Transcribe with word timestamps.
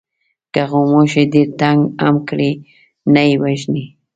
که 0.53 0.61
غوماشی 0.71 1.23
ډېر 1.33 1.47
تنگ 1.61 1.79
هم 2.03 2.15
کړي 2.29 2.51
نه 3.13 3.21
یې 3.27 3.35
وژنې. 3.41 3.85